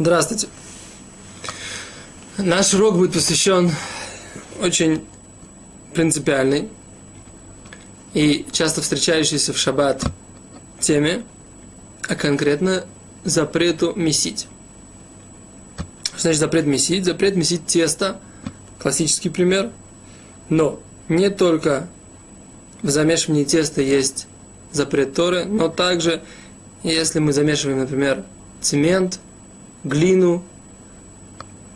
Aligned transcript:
Здравствуйте. 0.00 0.46
Наш 2.36 2.72
урок 2.72 2.94
будет 2.94 3.14
посвящен 3.14 3.72
очень 4.60 5.04
принципиальной 5.92 6.68
и 8.14 8.46
часто 8.52 8.80
встречающейся 8.80 9.52
в 9.52 9.58
шаббат 9.58 10.04
теме, 10.78 11.24
а 12.08 12.14
конкретно 12.14 12.84
запрету 13.24 13.92
месить. 13.96 14.46
Значит 16.16 16.38
запрет 16.38 16.66
месить? 16.66 17.04
Запрет 17.04 17.34
месить 17.34 17.66
тесто, 17.66 18.20
классический 18.78 19.30
пример, 19.30 19.72
но 20.48 20.78
не 21.08 21.28
только 21.28 21.88
в 22.82 22.88
замешивании 22.88 23.42
теста 23.42 23.82
есть 23.82 24.28
запрет 24.70 25.14
Торы, 25.14 25.44
но 25.44 25.68
также, 25.68 26.22
если 26.84 27.18
мы 27.18 27.32
замешиваем, 27.32 27.80
например, 27.80 28.22
цемент– 28.60 29.18
глину, 29.84 30.42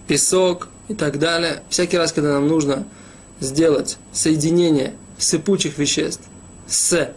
песок 0.07 0.69
и 0.89 0.95
так 0.95 1.19
далее. 1.19 1.63
Всякий 1.69 1.99
раз, 1.99 2.13
когда 2.13 2.33
нам 2.33 2.49
нужно 2.49 2.87
сделать 3.41 3.99
соединение 4.13 4.95
сыпучих 5.19 5.79
веществ 5.79 6.23
с 6.67 7.13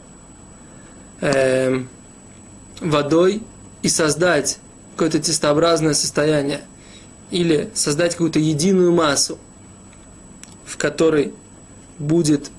э, 1.21 1.83
водой 2.81 3.41
и 3.81 3.89
создать 3.89 4.59
какое-то 4.93 5.19
тестообразное 5.19 5.93
состояние 5.93 6.61
или 7.31 7.69
создать 7.73 8.13
какую-то 8.13 8.39
единую 8.39 8.91
массу, 8.93 9.37
в 10.65 10.77
которой 10.77 11.33
будет 11.99 12.49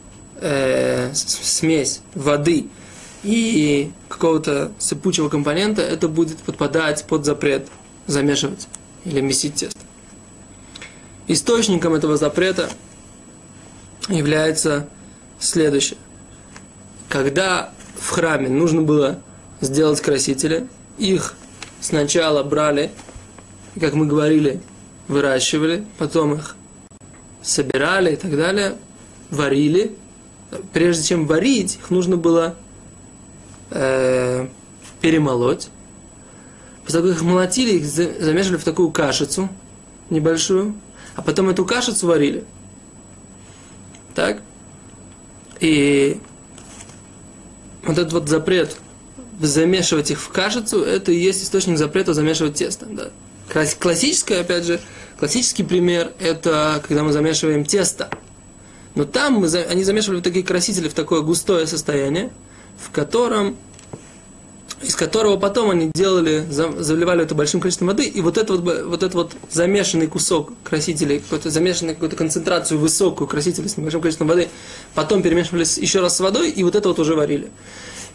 э, 0.41 1.13
смесь 1.15 2.01
воды 2.15 2.69
и 3.23 3.91
какого-то 4.09 4.73
сыпучего 4.79 5.29
компонента, 5.29 5.83
это 5.83 6.09
будет 6.09 6.39
подпадать 6.39 7.05
под 7.05 7.25
запрет 7.25 7.67
замешивать 8.07 8.69
или 9.05 9.21
месить 9.21 9.55
тесто. 9.55 9.79
Источником 11.29 11.95
этого 11.95 12.17
запрета 12.17 12.71
является 14.09 14.89
следующее. 15.39 15.99
Когда 17.09 17.73
в 17.99 18.11
храме 18.11 18.49
нужно 18.49 18.83
было 18.83 19.21
сделать 19.61 20.01
красители, 20.01 20.69
их 20.99 21.34
сначала 21.81 22.43
брали, 22.43 22.91
как 23.81 23.95
мы 23.95 24.07
говорили, 24.07 24.61
выращивали, 25.09 25.84
потом 25.99 26.34
их 26.34 26.57
собирали 27.43 28.12
и 28.12 28.17
так 28.17 28.37
далее, 28.37 28.77
варили. 29.31 29.97
Прежде 30.73 31.05
чем 31.05 31.27
варить, 31.27 31.77
их 31.77 31.91
нужно 31.91 32.17
было 32.17 32.55
э, 33.71 34.47
перемолоть, 35.01 35.69
После 36.87 37.01
того, 37.01 37.12
как 37.12 37.19
их 37.19 37.25
молотили, 37.25 37.73
их 37.73 37.84
замешивали 37.84 38.59
в 38.59 38.65
такую 38.65 38.92
кашицу 38.92 39.48
небольшую, 40.09 40.77
а 41.17 41.23
потом 41.23 41.48
эту 41.48 41.65
кашицу 41.65 42.06
варили. 42.06 42.45
Так? 44.15 44.41
И 45.59 46.20
вот 47.83 47.98
этот 47.98 48.12
вот 48.12 48.28
запрет 48.28 48.77
замешивать 49.41 50.12
их 50.12 50.20
в 50.20 50.28
кашицу, 50.28 50.84
это 50.84 51.11
и 51.11 51.17
есть 51.17 51.43
источник 51.43 51.77
запрета 51.77 52.15
замешивать 52.15 52.55
тесто. 52.55 52.87
Да. 52.87 53.11
Классическое, 53.81 54.43
опять 54.43 54.65
же, 54.65 54.81
классический 55.19 55.65
пример, 55.65 56.12
это 56.21 56.81
когда 56.87 57.03
мы 57.03 57.12
замешиваем 57.12 57.65
тесто. 57.65 58.11
Но 58.95 59.05
там 59.05 59.34
мы, 59.34 59.48
они 59.48 59.83
замешивали 59.83 60.21
такие 60.21 60.45
красители 60.45 60.89
в 60.89 60.95
такое 60.95 61.23
густое 61.23 61.67
состояние, 61.67 62.31
в 62.78 62.93
котором 62.93 63.56
из 64.82 64.94
которого 64.94 65.37
потом 65.38 65.70
они 65.70 65.91
делали, 65.94 66.44
заливали 66.50 67.25
это 67.25 67.34
большим 67.34 67.60
количеством 67.60 67.88
воды, 67.88 68.04
и 68.04 68.20
вот 68.20 68.37
этот 68.37 68.60
вот, 68.60 68.84
вот, 68.84 69.03
этот 69.03 69.14
вот 69.14 69.32
замешанный 69.50 70.06
кусок 70.06 70.53
красителей, 70.62 71.20
какой-то 71.20 71.50
замешанный 71.50 71.94
какую-то 71.94 72.16
концентрацию 72.16 72.78
высокую 72.78 73.26
красителей 73.26 73.69
с 73.69 73.76
небольшим 73.76 74.00
количеством 74.03 74.28
воды, 74.28 74.48
потом 74.94 75.22
перемешивались 75.22 75.78
еще 75.78 76.00
раз 76.00 76.16
с 76.16 76.20
водой, 76.20 76.50
и 76.50 76.62
вот 76.62 76.75
это 76.75 76.88
вот 76.88 76.98
уже 76.98 77.14
варили. 77.14 77.50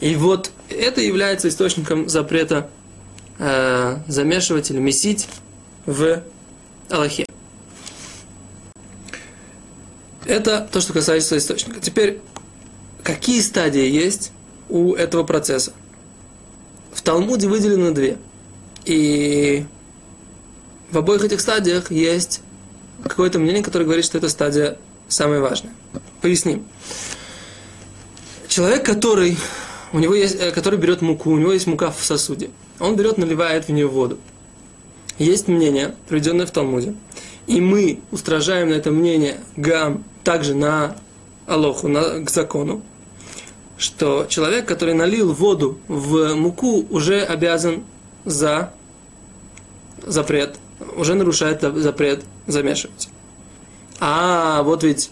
И 0.01 0.16
вот 0.16 0.51
это 0.69 1.01
является 1.01 1.47
источником 1.47 2.09
запрета 2.09 2.69
э, 3.39 3.97
замешивать 4.07 4.69
или 4.69 4.79
месить 4.79 5.28
в 5.85 6.23
Аллахе. 6.89 7.25
Это 10.25 10.67
то, 10.72 10.79
что 10.79 10.93
касается 10.93 11.38
источника. 11.38 11.79
Теперь, 11.79 12.19
какие 13.03 13.41
стадии 13.41 13.88
есть 13.88 14.31
у 14.69 14.93
этого 14.93 15.23
процесса? 15.23 15.73
В 16.94 17.02
Талмуде 17.02 17.47
выделены 17.47 17.91
две. 17.91 18.18
И 18.85 19.66
в 20.91 20.97
обоих 20.97 21.24
этих 21.24 21.41
стадиях 21.41 21.91
есть 21.91 22.41
какое-то 23.03 23.40
мнение, 23.40 23.63
которое 23.63 23.85
говорит, 23.85 24.06
что 24.06 24.18
эта 24.18 24.29
стадия 24.29 24.78
самая 25.07 25.40
важная. 25.40 25.74
Поясним. 26.22 26.66
Человек, 28.47 28.85
который, 28.85 29.38
у 29.94 30.00
него 30.00 30.13
есть, 30.13 30.35
э, 30.35 30.52
который 30.52 30.78
берет 30.78 31.02
муку, 31.02 31.31
у 31.31 31.38
него 31.38 31.53
есть 31.53 31.68
мука 31.68 31.91
в 31.91 32.03
сосуде. 32.03 32.50
Он 32.79 32.96
берет, 32.96 33.18
наливает 33.18 33.66
в 33.66 33.69
нее 33.69 33.88
воду. 33.88 34.18
Есть 35.18 35.47
мнение, 35.47 35.96
приведенное 36.09 36.46
в 36.46 36.52
Талмуде. 36.52 36.96
И 37.47 37.62
мы 37.62 38.00
устражаем 38.12 38.69
на 38.69 38.73
это 38.73 38.91
мнение 38.91 39.40
гам 39.56 40.03
также 40.23 40.56
на 40.56 40.96
Алоху, 41.47 41.88
на, 41.88 42.19
к 42.19 42.29
закону 42.29 42.81
что 43.81 44.28
человек, 44.30 44.68
который 44.68 44.94
налил 44.94 45.34
воду 45.34 45.80
в 45.88 46.36
муку, 46.36 46.86
уже 46.92 47.22
обязан 47.22 47.84
за 48.25 48.72
запрет, 50.06 50.58
уже 50.96 51.16
нарушает 51.16 51.62
запрет 51.62 52.24
замешивать. 52.46 53.09
А 54.00 54.62
вот 54.62 54.84
ведь 54.84 55.09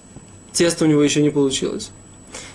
тесто 0.51 0.85
у 0.85 0.87
него 0.87 1.01
еще 1.01 1.23
не 1.23 1.31
получилось. 1.31 1.89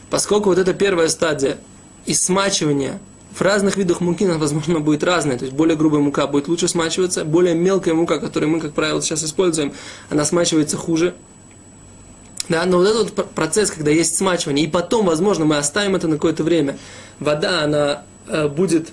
Поскольку 0.09 0.51
вот 0.51 0.59
эта 0.59 0.73
первая 0.73 1.09
стадия 1.09 1.59
и 2.07 2.15
смачивания 2.15 3.01
в 3.33 3.41
разных 3.41 3.77
видах 3.77 4.01
муки, 4.01 4.25
возможно, 4.25 4.79
будет 4.79 5.03
разная. 5.03 5.37
То 5.37 5.47
есть 5.47 5.57
более 5.57 5.77
грубая 5.77 6.01
мука 6.01 6.29
будет 6.29 6.47
лучше 6.47 6.69
смачиваться, 6.69 7.25
более 7.25 7.57
мелкая 7.57 7.93
мука, 7.95 8.21
которую 8.21 8.51
мы, 8.51 8.61
как 8.61 8.73
правило, 8.73 9.03
сейчас 9.03 9.25
используем, 9.25 9.73
она 10.11 10.25
смачивается 10.25 10.77
хуже. 10.77 11.13
Да, 12.49 12.65
но 12.67 12.79
вот 12.79 12.87
этот 12.87 13.17
вот 13.17 13.31
процесс, 13.31 13.71
когда 13.71 13.91
есть 13.91 14.17
смачивание, 14.17 14.67
и 14.67 14.69
потом, 14.69 15.07
возможно, 15.07 15.45
мы 15.45 15.57
оставим 15.57 15.97
это 15.97 16.09
на 16.09 16.17
какое-то 16.17 16.45
время, 16.45 16.79
вода, 17.19 17.63
она 17.63 18.03
э, 18.27 18.49
будет 18.49 18.93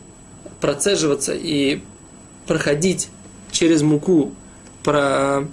процеживаться 0.61 1.33
и 1.33 1.81
проходить 2.47 3.09
через 3.51 3.81
муку, 3.81 4.33
про, 4.83 5.47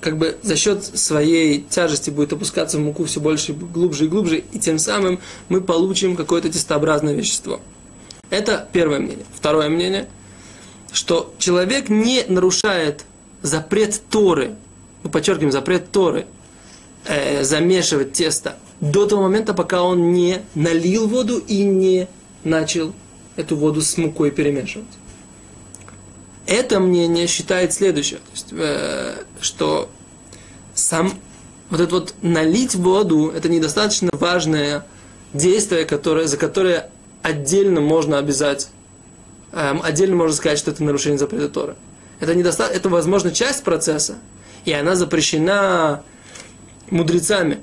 как 0.00 0.18
бы 0.18 0.36
за 0.42 0.56
счет 0.56 0.84
своей 0.84 1.62
тяжести 1.62 2.10
будет 2.10 2.32
опускаться 2.34 2.76
в 2.76 2.80
муку 2.80 3.04
все 3.04 3.18
больше, 3.18 3.54
глубже 3.54 4.04
и 4.04 4.08
глубже, 4.08 4.38
и 4.52 4.58
тем 4.58 4.78
самым 4.78 5.20
мы 5.48 5.62
получим 5.62 6.16
какое-то 6.16 6.50
тестообразное 6.50 7.14
вещество. 7.14 7.60
Это 8.28 8.68
первое 8.72 8.98
мнение. 8.98 9.24
Второе 9.34 9.70
мнение, 9.70 10.08
что 10.92 11.34
человек 11.38 11.88
не 11.88 12.24
нарушает 12.28 13.04
запрет 13.42 14.00
Торы, 14.10 14.54
мы 15.02 15.10
подчеркиваем, 15.10 15.50
запрет 15.50 15.90
Торы– 15.90 16.26
э, 17.04 17.44
замешивать 17.44 18.12
тесто 18.12 18.56
до 18.80 19.06
того 19.06 19.22
момента, 19.22 19.54
пока 19.54 19.82
он 19.82 20.12
не 20.12 20.42
налил 20.54 21.06
воду 21.06 21.38
и 21.38 21.62
не 21.62 22.08
начал 22.44 22.94
эту 23.36 23.56
воду 23.56 23.82
с 23.82 23.96
мукой 23.96 24.30
перемешивать. 24.30 24.88
Это 26.46 26.80
мнение 26.80 27.26
считает 27.26 27.72
следующее, 27.72 28.18
то 28.18 28.30
есть, 28.32 28.48
э, 28.52 29.24
что 29.40 29.88
сам 30.74 31.12
вот 31.70 31.80
это 31.80 31.94
вот 31.94 32.14
налить 32.22 32.74
воду, 32.74 33.32
это 33.34 33.48
недостаточно 33.48 34.10
важное 34.12 34.84
действие, 35.32 35.84
которое, 35.84 36.26
за 36.26 36.36
которое 36.36 36.90
отдельно 37.22 37.80
можно 37.80 38.18
обязать, 38.18 38.68
э, 39.52 39.74
отдельно 39.82 40.16
можно 40.16 40.34
сказать, 40.34 40.58
что 40.58 40.72
это 40.72 40.82
нарушение 40.82 41.18
запрета 41.18 41.48
Тора. 41.48 41.76
Это, 42.18 42.34
недоста... 42.34 42.64
это, 42.64 42.88
возможно, 42.88 43.30
часть 43.30 43.62
процесса, 43.62 44.18
и 44.64 44.72
она 44.72 44.96
запрещена 44.96 46.02
мудрецами 46.90 47.60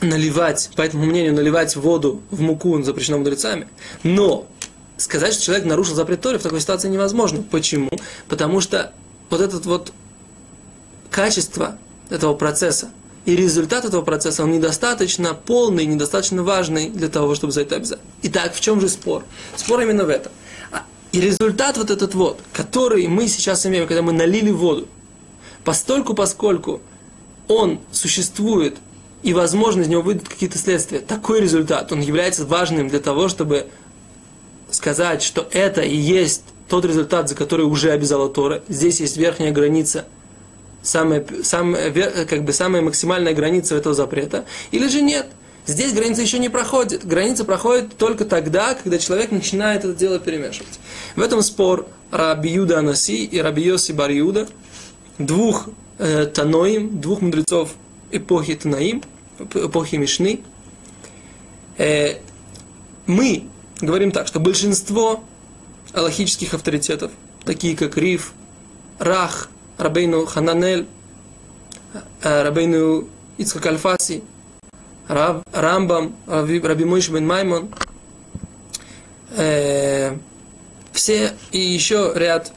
наливать, 0.00 0.70
по 0.76 0.82
этому 0.82 1.04
мнению, 1.04 1.34
наливать 1.34 1.76
воду 1.76 2.22
в 2.30 2.40
муку 2.40 2.80
запрещено 2.82 3.18
мудрецами. 3.18 3.68
Но 4.02 4.46
сказать, 4.96 5.34
что 5.34 5.44
человек 5.44 5.66
нарушил 5.66 5.94
запрет 5.94 6.20
Торы 6.20 6.38
в 6.38 6.42
такой 6.42 6.60
ситуации 6.60 6.88
невозможно. 6.88 7.42
Почему? 7.50 7.90
Потому 8.28 8.60
что 8.60 8.92
вот 9.28 9.40
это 9.40 9.56
вот 9.58 9.92
качество 11.10 11.76
этого 12.08 12.34
процесса 12.34 12.90
и 13.26 13.36
результат 13.36 13.84
этого 13.84 14.02
процесса, 14.02 14.44
он 14.44 14.52
недостаточно 14.52 15.34
полный, 15.34 15.84
недостаточно 15.84 16.42
важный 16.42 16.88
для 16.88 17.08
того, 17.08 17.34
чтобы 17.34 17.52
за 17.52 17.62
это 17.62 17.76
обязать. 17.76 18.00
Итак, 18.22 18.54
в 18.54 18.60
чем 18.60 18.80
же 18.80 18.88
спор? 18.88 19.24
Спор 19.56 19.80
именно 19.82 20.04
в 20.04 20.08
этом. 20.08 20.32
А, 20.72 20.84
и 21.12 21.20
результат 21.20 21.76
вот 21.76 21.90
этот 21.90 22.14
вот, 22.14 22.40
который 22.52 23.06
мы 23.08 23.28
сейчас 23.28 23.66
имеем, 23.66 23.86
когда 23.86 24.02
мы 24.02 24.12
налили 24.12 24.50
воду, 24.50 24.88
постольку, 25.64 26.14
поскольку 26.14 26.80
он 27.50 27.80
существует, 27.90 28.76
и, 29.22 29.34
возможно, 29.34 29.82
из 29.82 29.88
него 29.88 30.02
выйдут 30.02 30.28
какие-то 30.28 30.56
следствия, 30.56 31.00
такой 31.00 31.40
результат, 31.40 31.90
он 31.92 32.00
является 32.00 32.46
важным 32.46 32.88
для 32.88 33.00
того, 33.00 33.28
чтобы 33.28 33.66
сказать, 34.70 35.20
что 35.22 35.46
это 35.50 35.82
и 35.82 35.96
есть 35.96 36.44
тот 36.68 36.84
результат, 36.84 37.28
за 37.28 37.34
который 37.34 37.66
уже 37.66 37.90
обязала 37.90 38.28
Тора. 38.28 38.62
Здесь 38.68 39.00
есть 39.00 39.16
верхняя 39.16 39.50
граница, 39.50 40.04
самая, 40.82 41.26
самая, 41.42 41.90
как 42.24 42.44
бы 42.44 42.52
самая 42.52 42.82
максимальная 42.82 43.34
граница 43.34 43.74
этого 43.74 43.96
запрета. 43.96 44.44
Или 44.70 44.86
же 44.86 45.02
нет. 45.02 45.26
Здесь 45.66 45.92
граница 45.92 46.22
еще 46.22 46.38
не 46.38 46.48
проходит. 46.48 47.04
Граница 47.04 47.44
проходит 47.44 47.96
только 47.96 48.24
тогда, 48.24 48.74
когда 48.74 48.98
человек 48.98 49.32
начинает 49.32 49.84
это 49.84 49.94
дело 49.94 50.20
перемешивать. 50.20 50.78
В 51.16 51.20
этом 51.20 51.42
спор 51.42 51.88
Раби 52.12 52.50
Юда 52.50 52.78
Анаси 52.78 53.24
и 53.24 53.38
Раби 53.40 53.64
Йоси 53.64 53.90
Бар 53.90 54.10
Юда, 54.10 54.48
двух 55.18 55.68
Таноим, 56.00 57.00
двух 57.00 57.20
мудрецов 57.20 57.74
эпохи 58.10 58.54
Танаим, 58.54 59.02
эпохи 59.38 59.96
Мишны. 59.96 60.40
Э, 61.76 62.16
мы 63.06 63.44
говорим 63.80 64.10
так, 64.10 64.26
что 64.26 64.40
большинство 64.40 65.22
аллахических 65.92 66.54
авторитетов, 66.54 67.12
такие 67.44 67.76
как 67.76 67.96
Риф, 67.98 68.32
Рах, 68.98 69.50
Рабейну 69.76 70.26
Хананель, 70.26 70.86
Рабейну 72.22 73.08
Ицхак 73.38 73.66
Альфаси, 73.66 74.22
Раб, 75.08 75.42
Рамбам, 75.52 76.14
Раби, 76.26 76.60
Раби 76.60 76.84
Мойш 76.84 77.08
бен 77.08 77.26
Маймон, 77.26 77.68
э, 79.36 80.16
все 80.92 81.32
и 81.50 81.58
еще 81.58 82.12
ряд 82.14 82.52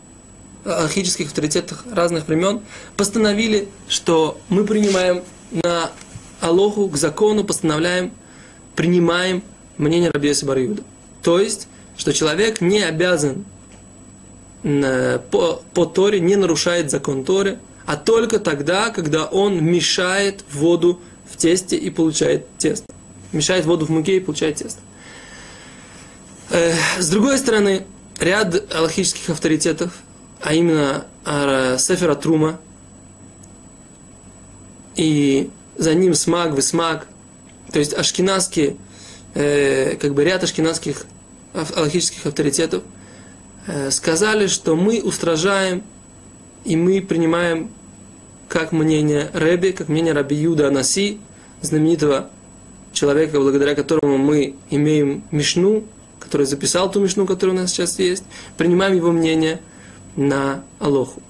алхических 0.65 1.27
авторитетов 1.27 1.83
разных 1.91 2.27
времен 2.27 2.61
постановили, 2.95 3.67
что 3.87 4.39
мы 4.49 4.65
принимаем 4.65 5.23
на 5.51 5.91
Алоху, 6.41 6.89
к 6.89 6.97
закону, 6.97 7.43
постановляем, 7.43 8.11
принимаем 8.75 9.43
мнение 9.77 10.09
Рабиеса 10.09 10.45
Бариуда. 10.45 10.83
То 11.21 11.39
есть, 11.39 11.67
что 11.97 12.13
человек 12.13 12.61
не 12.61 12.81
обязан 12.81 13.45
э, 14.63 15.19
по, 15.31 15.61
по 15.73 15.85
Торе, 15.85 16.19
не 16.19 16.35
нарушает 16.35 16.91
закон 16.91 17.23
Торы, 17.23 17.59
а 17.85 17.95
только 17.95 18.39
тогда, 18.39 18.89
когда 18.89 19.25
он 19.25 19.63
мешает 19.63 20.43
воду 20.51 20.99
в 21.29 21.37
тесте 21.37 21.77
и 21.77 21.89
получает 21.89 22.45
тесто. 22.57 22.85
Мешает 23.31 23.65
воду 23.65 23.85
в 23.85 23.89
муке 23.89 24.17
и 24.17 24.19
получает 24.19 24.57
тесто. 24.57 24.79
Э, 26.49 26.73
с 26.99 27.09
другой 27.09 27.37
стороны, 27.37 27.85
ряд 28.19 28.73
аллахических 28.73 29.29
авторитетов, 29.29 29.93
а 30.43 30.53
именно 30.53 31.05
Сефера 31.79 32.15
Трума. 32.15 32.59
И 34.95 35.49
за 35.77 35.95
ним 35.95 36.13
Смаг, 36.13 36.55
Весмаг, 36.55 37.07
то 37.71 37.79
есть 37.79 37.93
ашкенадские, 37.93 38.75
э, 39.33 39.95
как 39.95 40.13
бы 40.13 40.23
ряд 40.23 40.43
ашкенадских 40.43 41.05
аллахических 41.53 42.25
авторитетов, 42.27 42.83
э, 43.65 43.89
сказали, 43.89 44.47
что 44.47 44.75
мы 44.75 45.01
устражаем 45.01 45.83
и 46.63 46.75
мы 46.75 47.01
принимаем 47.01 47.71
как 48.47 48.71
мнение 48.71 49.31
Рэби, 49.33 49.71
как 49.71 49.89
мнение 49.89 50.13
Раби 50.13 50.35
Юда 50.35 50.67
Анаси, 50.67 51.19
знаменитого 51.61 52.29
человека, 52.91 53.39
благодаря 53.39 53.73
которому 53.73 54.17
мы 54.17 54.55
имеем 54.69 55.23
Мишну, 55.31 55.85
который 56.19 56.45
записал 56.45 56.91
ту 56.91 56.99
Мишну, 56.99 57.25
которая 57.25 57.55
у 57.55 57.59
нас 57.59 57.71
сейчас 57.71 57.97
есть, 57.97 58.23
принимаем 58.57 58.95
его 58.95 59.11
мнение 59.11 59.59
на 60.15 60.63
Алоху. 60.79 61.21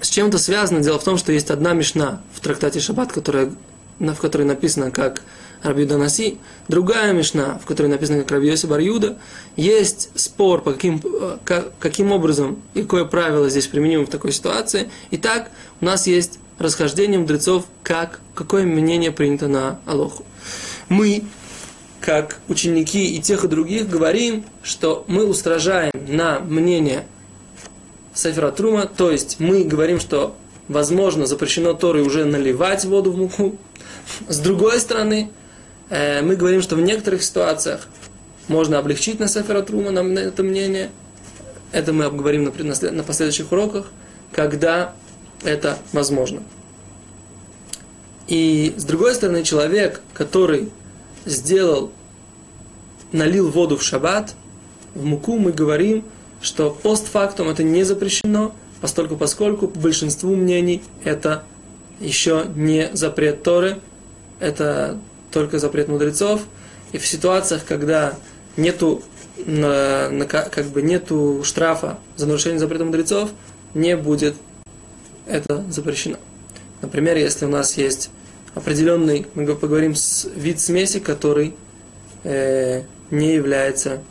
С 0.00 0.08
чем 0.08 0.28
это 0.28 0.38
связано? 0.38 0.80
Дело 0.80 0.98
в 0.98 1.04
том, 1.04 1.16
что 1.16 1.32
есть 1.32 1.50
одна 1.50 1.72
Мишна 1.72 2.20
в 2.34 2.40
трактате 2.40 2.80
Шаббат, 2.80 3.12
которая, 3.12 3.52
в 3.98 4.16
которой 4.16 4.42
написано 4.42 4.90
как 4.90 5.22
Раби 5.62 5.86
Наси, 5.86 6.38
другая 6.68 7.14
Мишна, 7.14 7.58
в 7.58 7.64
которой 7.64 7.86
написано 7.86 8.18
как 8.18 8.30
Раби 8.32 8.48
Йоси 8.48 8.66
Барьюда, 8.66 9.16
есть 9.56 10.10
спор, 10.14 10.60
по 10.60 10.72
каким, 10.74 11.00
как, 11.44 11.72
каким 11.78 12.12
образом 12.12 12.60
и 12.74 12.82
какое 12.82 13.06
правило 13.06 13.48
здесь 13.48 13.66
применимо 13.66 14.04
в 14.04 14.10
такой 14.10 14.32
ситуации. 14.32 14.90
Итак, 15.10 15.50
у 15.80 15.86
нас 15.86 16.06
есть 16.06 16.38
расхождение 16.58 17.18
мудрецов, 17.18 17.64
как, 17.82 18.20
какое 18.34 18.66
мнение 18.66 19.10
принято 19.10 19.48
на 19.48 19.80
Алоху. 19.86 20.26
Мы, 20.90 21.24
как 22.00 22.40
ученики 22.48 23.16
и 23.16 23.22
тех 23.22 23.44
и 23.44 23.48
других, 23.48 23.88
говорим, 23.88 24.44
что 24.62 25.04
мы 25.08 25.24
устражаем 25.24 25.92
на 26.08 26.40
мнение 26.40 27.06
Сефера 28.14 28.50
Трума, 28.50 28.86
то 28.86 29.10
есть 29.10 29.40
мы 29.40 29.64
говорим, 29.64 30.00
что 30.00 30.34
возможно 30.68 31.26
запрещено 31.26 31.74
Торой 31.74 32.02
уже 32.02 32.24
наливать 32.24 32.84
воду 32.84 33.12
в 33.12 33.18
муку. 33.18 33.56
С 34.28 34.38
другой 34.38 34.78
стороны, 34.80 35.30
Э, 35.90 36.22
мы 36.22 36.36
говорим, 36.36 36.62
что 36.62 36.76
в 36.76 36.80
некоторых 36.80 37.22
ситуациях 37.22 37.88
можно 38.48 38.78
облегчить 38.78 39.20
на 39.20 39.28
Сефера 39.28 39.62
Трума, 39.62 39.90
на 39.90 40.18
это 40.18 40.42
мнение. 40.42 40.90
Это 41.72 41.92
мы 41.92 42.04
обговорим 42.04 42.44
на 42.44 43.02
последующих 43.02 43.52
уроках, 43.52 43.86
когда 44.32 44.94
это 45.42 45.78
возможно. 45.92 46.42
И 48.28 48.74
с 48.76 48.84
другой 48.84 49.14
стороны, 49.14 49.42
человек, 49.42 50.00
который 50.14 50.70
сделал, 51.26 51.90
налил 53.12 53.50
воду 53.50 53.76
в 53.76 53.82
шаббат, 53.82 54.34
в 54.94 55.04
муку, 55.04 55.36
мы 55.38 55.52
говорим, 55.52 56.04
что 56.44 56.70
постфактум 56.70 57.48
это 57.48 57.62
не 57.62 57.84
запрещено, 57.84 58.54
поскольку, 58.82 59.16
поскольку 59.16 59.66
по 59.66 59.80
большинству 59.80 60.36
мнений 60.36 60.82
это 61.02 61.42
еще 62.00 62.44
не 62.54 62.90
запрет 62.92 63.42
Торы, 63.42 63.80
это 64.40 64.98
только 65.32 65.58
запрет 65.58 65.88
мудрецов. 65.88 66.42
И 66.92 66.98
в 66.98 67.06
ситуациях, 67.06 67.64
когда 67.66 68.14
нету, 68.58 69.02
как 69.46 70.66
бы 70.66 70.82
нету 70.82 71.40
штрафа 71.44 71.98
за 72.16 72.26
нарушение 72.26 72.58
запрета 72.58 72.84
мудрецов, 72.84 73.30
не 73.72 73.96
будет 73.96 74.34
это 75.26 75.64
запрещено. 75.70 76.18
Например, 76.82 77.16
если 77.16 77.46
у 77.46 77.48
нас 77.48 77.78
есть 77.78 78.10
определенный, 78.54 79.26
мы 79.34 79.46
поговорим, 79.54 79.94
с, 79.94 80.28
вид 80.36 80.60
смеси, 80.60 81.00
который 81.00 81.54
э, 82.22 82.82
не 83.10 83.32
является 83.32 84.02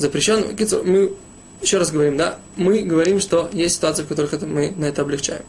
запрещенным. 0.00 0.56
Мы 0.84 1.12
еще 1.62 1.78
раз 1.78 1.92
говорим, 1.92 2.16
да, 2.16 2.38
мы 2.56 2.82
говорим, 2.82 3.20
что 3.20 3.48
есть 3.52 3.76
ситуации, 3.76 4.02
в 4.02 4.08
которых 4.08 4.32
это, 4.32 4.46
мы 4.46 4.72
на 4.76 4.86
это 4.86 5.02
облегчаем. 5.02 5.42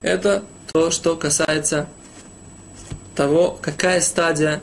Это 0.00 0.42
то, 0.72 0.90
что 0.90 1.16
касается 1.16 1.88
того, 3.14 3.58
какая 3.62 4.00
стадия 4.00 4.60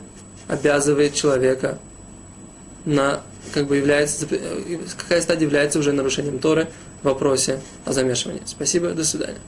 обязывает 0.48 1.14
человека 1.14 1.78
на, 2.84 3.22
как 3.54 3.66
бы 3.66 3.78
является, 3.78 4.26
какая 4.98 5.22
стадия 5.22 5.46
является 5.46 5.78
уже 5.78 5.92
нарушением 5.92 6.38
Торы 6.38 6.68
в 7.00 7.06
вопросе 7.06 7.60
о 7.86 7.92
замешивании. 7.92 8.42
Спасибо, 8.44 8.90
до 8.90 9.04
свидания. 9.04 9.38